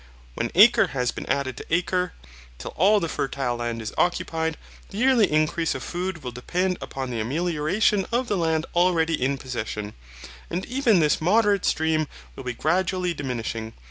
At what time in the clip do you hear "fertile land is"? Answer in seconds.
3.07-3.93